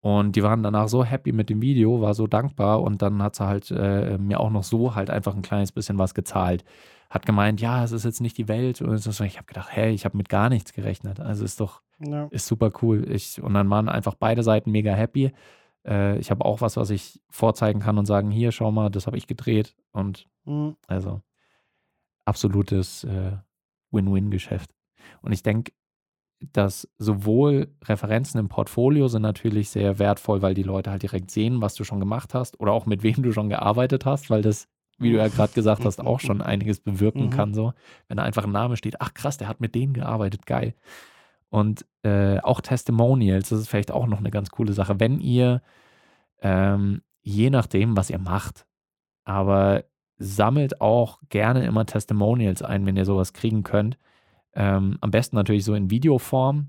Und 0.00 0.36
die 0.36 0.42
waren 0.42 0.62
danach 0.62 0.88
so 0.88 1.04
happy 1.04 1.32
mit 1.32 1.50
dem 1.50 1.60
Video, 1.62 2.00
war 2.00 2.14
so 2.14 2.26
dankbar 2.26 2.82
und 2.82 3.02
dann 3.02 3.22
hat 3.22 3.34
sie 3.36 3.46
halt 3.46 3.70
äh, 3.70 4.18
mir 4.18 4.38
auch 4.40 4.50
noch 4.50 4.62
so 4.62 4.94
halt 4.94 5.10
einfach 5.10 5.34
ein 5.34 5.42
kleines 5.42 5.72
bisschen 5.72 5.98
was 5.98 6.14
gezahlt. 6.14 6.64
Hat 7.10 7.26
gemeint, 7.26 7.60
ja, 7.60 7.82
es 7.82 7.92
ist 7.92 8.04
jetzt 8.04 8.20
nicht 8.20 8.36
die 8.38 8.48
Welt. 8.48 8.82
Und 8.82 8.98
so, 8.98 9.24
ich 9.24 9.36
habe 9.36 9.46
gedacht, 9.46 9.68
hey, 9.70 9.92
ich 9.92 10.04
habe 10.04 10.16
mit 10.16 10.28
gar 10.28 10.48
nichts 10.48 10.72
gerechnet. 10.72 11.18
Also 11.20 11.44
ist 11.44 11.60
doch, 11.60 11.82
Ja. 11.98 12.26
ist 12.30 12.46
super 12.46 12.70
cool. 12.82 13.10
Ich, 13.10 13.40
und 13.42 13.54
dann 13.54 13.68
waren 13.70 13.88
einfach 13.88 14.14
beide 14.14 14.42
Seiten 14.42 14.70
mega 14.70 14.92
happy. 14.92 15.32
Äh, 15.86 16.18
ich 16.18 16.30
habe 16.30 16.44
auch 16.44 16.60
was, 16.60 16.76
was 16.76 16.90
ich 16.90 17.20
vorzeigen 17.30 17.80
kann 17.80 17.98
und 17.98 18.06
sagen, 18.06 18.30
hier, 18.30 18.52
schau 18.52 18.70
mal, 18.72 18.90
das 18.90 19.06
habe 19.06 19.16
ich 19.16 19.26
gedreht. 19.26 19.74
Und 19.92 20.26
Mhm. 20.44 20.76
also 20.86 21.22
absolutes 22.24 23.04
äh, 23.04 23.32
Win-Win-Geschäft. 23.90 24.70
Und 25.22 25.32
ich 25.32 25.42
denke, 25.42 25.72
dass 26.40 26.88
sowohl 26.98 27.68
Referenzen 27.84 28.38
im 28.38 28.48
Portfolio 28.48 29.08
sind 29.08 29.22
natürlich 29.22 29.70
sehr 29.70 29.98
wertvoll, 29.98 30.42
weil 30.42 30.54
die 30.54 30.62
Leute 30.62 30.90
halt 30.90 31.02
direkt 31.02 31.30
sehen, 31.30 31.62
was 31.62 31.74
du 31.74 31.84
schon 31.84 32.00
gemacht 32.00 32.34
hast 32.34 32.60
oder 32.60 32.72
auch 32.72 32.86
mit 32.86 33.02
wem 33.02 33.22
du 33.22 33.32
schon 33.32 33.48
gearbeitet 33.48 34.04
hast, 34.04 34.28
weil 34.28 34.42
das, 34.42 34.68
wie 34.98 35.10
du 35.12 35.16
ja 35.18 35.28
gerade 35.28 35.52
gesagt 35.54 35.84
hast, 35.84 36.00
auch 36.00 36.20
schon 36.20 36.42
einiges 36.42 36.80
bewirken 36.80 37.26
Mhm. 37.26 37.30
kann. 37.30 37.54
So, 37.54 37.72
wenn 38.08 38.18
da 38.18 38.22
einfach 38.22 38.44
ein 38.44 38.52
Name 38.52 38.76
steht, 38.76 39.00
ach 39.00 39.14
krass, 39.14 39.38
der 39.38 39.48
hat 39.48 39.60
mit 39.60 39.74
denen 39.74 39.94
gearbeitet, 39.94 40.46
geil. 40.46 40.74
Und 41.48 41.86
äh, 42.02 42.38
auch 42.40 42.60
Testimonials, 42.60 43.48
das 43.48 43.60
ist 43.60 43.68
vielleicht 43.68 43.90
auch 43.92 44.06
noch 44.06 44.18
eine 44.18 44.30
ganz 44.30 44.50
coole 44.50 44.72
Sache. 44.72 45.00
Wenn 45.00 45.20
ihr, 45.20 45.62
ähm, 46.42 47.02
je 47.22 47.50
nachdem, 47.50 47.96
was 47.96 48.10
ihr 48.10 48.18
macht, 48.18 48.66
aber 49.24 49.84
sammelt 50.18 50.80
auch 50.80 51.18
gerne 51.28 51.64
immer 51.64 51.86
Testimonials 51.86 52.62
ein, 52.62 52.84
wenn 52.86 52.96
ihr 52.96 53.04
sowas 53.04 53.32
kriegen 53.32 53.62
könnt. 53.62 53.98
Ähm, 54.56 54.96
am 55.00 55.10
besten 55.10 55.36
natürlich 55.36 55.64
so 55.64 55.74
in 55.74 55.90
Videoform 55.90 56.68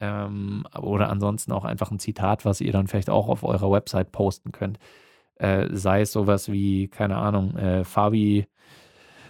ähm, 0.00 0.64
oder 0.78 1.08
ansonsten 1.08 1.52
auch 1.52 1.64
einfach 1.64 1.90
ein 1.90 1.98
Zitat, 1.98 2.44
was 2.44 2.60
ihr 2.60 2.70
dann 2.72 2.86
vielleicht 2.86 3.08
auch 3.10 3.28
auf 3.28 3.42
eurer 3.44 3.70
Website 3.70 4.12
posten 4.12 4.52
könnt. 4.52 4.78
Äh, 5.36 5.68
sei 5.72 6.02
es 6.02 6.12
sowas 6.12 6.52
wie, 6.52 6.88
keine 6.88 7.16
Ahnung, 7.16 7.56
äh, 7.56 7.84
Fabi, 7.84 8.46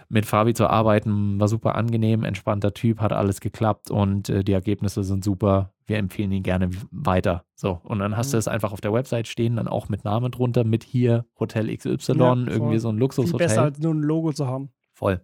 mit 0.07 0.27
Fabi 0.27 0.53
zu 0.53 0.67
arbeiten 0.69 1.39
war 1.39 1.47
super 1.47 1.73
angenehm, 1.75 2.23
entspannter 2.23 2.73
Typ, 2.75 3.01
hat 3.01 3.11
alles 3.11 3.39
geklappt 3.41 3.89
und 3.89 4.29
äh, 4.29 4.43
die 4.43 4.51
Ergebnisse 4.53 5.03
sind 5.03 5.23
super. 5.23 5.71
Wir 5.87 5.97
empfehlen 5.97 6.31
ihn 6.31 6.43
gerne 6.43 6.69
weiter. 6.91 7.43
So, 7.55 7.79
und 7.83 7.99
dann 7.99 8.15
hast 8.15 8.31
du 8.31 8.37
Mhm. 8.37 8.39
es 8.39 8.47
einfach 8.47 8.71
auf 8.71 8.81
der 8.81 8.93
Website 8.93 9.27
stehen, 9.27 9.55
dann 9.55 9.67
auch 9.67 9.89
mit 9.89 10.03
Namen 10.03 10.31
drunter, 10.31 10.63
mit 10.63 10.83
hier 10.83 11.25
Hotel 11.39 11.75
XY, 11.75 12.13
Ja, 12.17 12.35
irgendwie 12.35 12.77
so 12.77 12.89
ein 12.89 12.95
Viel 12.95 12.99
Luxushotel. 12.99 13.47
besser 13.47 13.61
als 13.63 13.79
nur 13.79 13.93
ein 13.95 14.01
Logo 14.03 14.31
zu 14.31 14.45
haben. 14.47 14.69
Voll. 14.93 15.21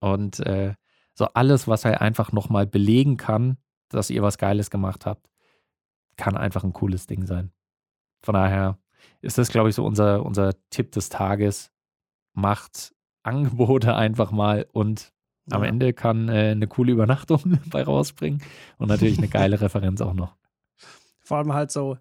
Und 0.00 0.40
äh, 0.40 0.74
so 1.18 1.24
alles, 1.34 1.66
was 1.66 1.84
er 1.84 2.00
einfach 2.00 2.30
nochmal 2.30 2.64
belegen 2.64 3.16
kann, 3.16 3.58
dass 3.88 4.08
ihr 4.08 4.22
was 4.22 4.38
Geiles 4.38 4.70
gemacht 4.70 5.04
habt, 5.04 5.28
kann 6.16 6.36
einfach 6.36 6.62
ein 6.62 6.72
cooles 6.72 7.08
Ding 7.08 7.26
sein. 7.26 7.50
Von 8.22 8.34
daher 8.34 8.78
ist 9.20 9.36
das, 9.36 9.48
glaube 9.48 9.68
ich, 9.68 9.74
so 9.74 9.84
unser, 9.84 10.24
unser 10.24 10.52
Tipp 10.70 10.92
des 10.92 11.08
Tages. 11.08 11.72
Macht 12.34 12.94
Angebote 13.24 13.94
einfach 13.96 14.30
mal 14.30 14.68
und 14.72 15.12
am 15.50 15.64
Ja. 15.64 15.68
Ende 15.68 15.92
kann 15.92 16.28
äh, 16.28 16.50
eine 16.52 16.68
coole 16.68 16.92
Übernachtung 16.92 17.58
bei 17.66 17.82
rausspringen 17.82 18.40
und 18.76 18.86
natürlich 18.86 19.18
eine 19.18 19.28
geile 19.28 19.60
Referenz 19.60 20.00
auch 20.00 20.14
noch. 20.14 20.36
Vor 21.18 21.38
allem 21.38 21.52
halt 21.52 21.72
so 21.72 21.98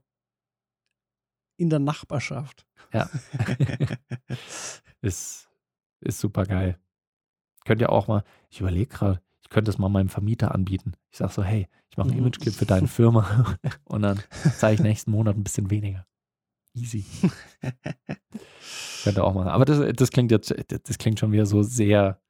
in 1.57 1.71
der 1.71 1.79
Nachbarschaft. 1.79 2.67
Ja. 2.93 3.09
ist, 5.01 5.49
ist 6.01 6.19
super 6.19 6.45
geil. 6.45 6.77
Könnt 7.67 7.81
ihr 7.81 7.91
auch 7.91 8.07
mal, 8.07 8.23
ich 8.49 8.61
überlege 8.61 8.87
gerade, 8.87 9.21
ich 9.41 9.49
könnte 9.49 9.69
es 9.69 9.77
mal 9.77 9.89
meinem 9.89 10.07
Vermieter 10.07 10.55
anbieten. 10.55 10.93
Ich 11.11 11.17
sage 11.17 11.33
so, 11.33 11.43
hey, 11.43 11.67
ich 11.89 11.97
mache 11.97 12.07
einen 12.07 12.15
Mhm. 12.17 12.23
Imageclip 12.27 12.53
für 12.53 12.65
deine 12.65 12.87
Firma 12.87 13.55
und 13.85 14.01
dann 14.03 14.19
zahle 14.57 14.75
ich 14.75 14.79
nächsten 14.79 15.11
Monat 15.11 15.35
ein 15.35 15.43
bisschen 15.43 15.69
weniger. 15.69 16.05
Easy. 16.73 17.03
Könnt 19.03 19.17
ihr 19.17 19.23
auch 19.23 19.33
machen. 19.33 19.49
Aber 19.49 19.65
das, 19.65 19.81
das 19.95 20.11
klingt 20.11 20.31
jetzt, 20.31 20.53
das 20.87 20.97
klingt 20.97 21.19
schon 21.19 21.31
wieder 21.33 21.45
so 21.45 21.61
sehr, 21.63 22.21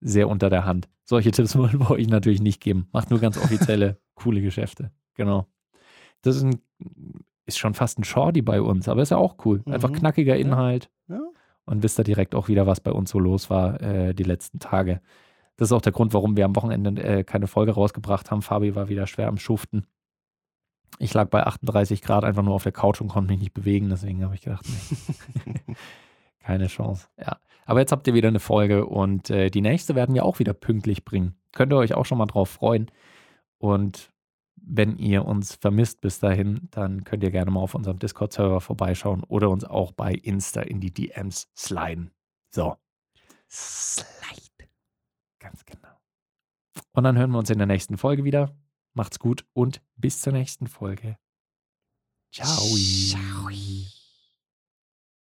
sehr 0.00 0.28
unter 0.28 0.48
der 0.50 0.64
Hand. 0.64 0.88
Solche 1.04 1.32
Tipps 1.32 1.54
wollen 1.58 1.78
wir 1.78 1.90
euch 1.90 2.06
natürlich 2.08 2.40
nicht 2.40 2.60
geben. 2.62 2.88
Macht 2.92 3.10
nur 3.10 3.20
ganz 3.20 3.36
offizielle, 3.36 4.00
coole 4.14 4.40
Geschäfte. 4.40 4.90
Genau. 5.14 5.46
Das 6.22 6.36
ist, 6.36 6.44
ein, 6.44 6.62
ist 7.44 7.58
schon 7.58 7.74
fast 7.74 7.98
ein 7.98 8.04
Shorty 8.04 8.40
bei 8.40 8.62
uns, 8.62 8.88
aber 8.88 9.02
ist 9.02 9.10
ja 9.10 9.18
auch 9.18 9.36
cool. 9.44 9.62
Einfach 9.66 9.90
Mhm. 9.90 9.94
knackiger 9.96 10.34
Ja. 10.36 10.40
Inhalt 10.40 10.90
Ja. 11.08 11.20
Und 11.64 11.82
wisst 11.82 11.98
ihr 11.98 12.04
direkt 12.04 12.34
auch 12.34 12.48
wieder, 12.48 12.66
was 12.66 12.80
bei 12.80 12.92
uns 12.92 13.10
so 13.10 13.18
los 13.18 13.50
war 13.50 13.80
äh, 13.80 14.14
die 14.14 14.24
letzten 14.24 14.58
Tage. 14.58 15.00
Das 15.56 15.68
ist 15.68 15.72
auch 15.72 15.82
der 15.82 15.92
Grund, 15.92 16.14
warum 16.14 16.36
wir 16.36 16.44
am 16.44 16.56
Wochenende 16.56 17.02
äh, 17.02 17.24
keine 17.24 17.46
Folge 17.46 17.72
rausgebracht 17.72 18.30
haben. 18.30 18.42
Fabi 18.42 18.74
war 18.74 18.88
wieder 18.88 19.06
schwer 19.06 19.28
am 19.28 19.38
Schuften. 19.38 19.86
Ich 20.98 21.14
lag 21.14 21.28
bei 21.28 21.44
38 21.44 22.02
Grad 22.02 22.24
einfach 22.24 22.42
nur 22.42 22.54
auf 22.54 22.64
der 22.64 22.72
Couch 22.72 23.00
und 23.00 23.08
konnte 23.08 23.32
mich 23.32 23.40
nicht 23.40 23.54
bewegen, 23.54 23.88
deswegen 23.88 24.22
habe 24.24 24.34
ich 24.34 24.42
gedacht, 24.42 24.66
nee. 24.66 25.74
keine 26.40 26.66
Chance. 26.66 27.08
Ja. 27.18 27.38
Aber 27.64 27.80
jetzt 27.80 27.92
habt 27.92 28.06
ihr 28.06 28.14
wieder 28.14 28.28
eine 28.28 28.40
Folge 28.40 28.86
und 28.86 29.30
äh, 29.30 29.50
die 29.50 29.60
nächste 29.60 29.94
werden 29.94 30.14
wir 30.14 30.24
auch 30.24 30.38
wieder 30.38 30.52
pünktlich 30.52 31.04
bringen. 31.04 31.36
Könnt 31.52 31.72
ihr 31.72 31.76
euch 31.76 31.94
auch 31.94 32.04
schon 32.04 32.18
mal 32.18 32.26
drauf 32.26 32.50
freuen. 32.50 32.90
Und 33.58 34.11
wenn 34.64 34.96
ihr 34.96 35.24
uns 35.24 35.54
vermisst 35.54 36.00
bis 36.00 36.18
dahin, 36.18 36.68
dann 36.70 37.04
könnt 37.04 37.22
ihr 37.22 37.30
gerne 37.30 37.50
mal 37.50 37.60
auf 37.60 37.74
unserem 37.74 37.98
Discord-Server 37.98 38.60
vorbeischauen 38.60 39.24
oder 39.24 39.50
uns 39.50 39.64
auch 39.64 39.92
bei 39.92 40.12
Insta 40.12 40.62
in 40.62 40.80
die 40.80 40.92
DMs 40.92 41.48
sliden. 41.56 42.10
So. 42.50 42.76
Slide. 43.50 44.70
Ganz 45.38 45.64
genau. 45.64 46.00
Und 46.92 47.04
dann 47.04 47.18
hören 47.18 47.30
wir 47.30 47.38
uns 47.38 47.50
in 47.50 47.58
der 47.58 47.66
nächsten 47.66 47.98
Folge 47.98 48.24
wieder. 48.24 48.54
Macht's 48.94 49.18
gut 49.18 49.44
und 49.52 49.82
bis 49.96 50.20
zur 50.20 50.32
nächsten 50.32 50.66
Folge. 50.66 51.16
Ciao. 52.30 52.46
Ciao. 52.46 54.01